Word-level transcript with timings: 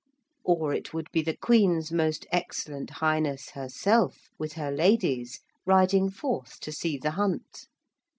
Or 0.43 0.73
it 0.73 0.95
would 0.95 1.11
be 1.11 1.21
the 1.21 1.37
Queen's 1.37 1.91
most 1.91 2.25
Excellent 2.31 2.89
Highness 2.89 3.51
herself 3.51 4.31
with 4.39 4.53
her 4.53 4.71
ladies 4.71 5.41
riding 5.63 6.09
forth 6.09 6.59
to 6.61 6.71
see 6.71 6.97
the 6.97 7.11
hunt. 7.11 7.67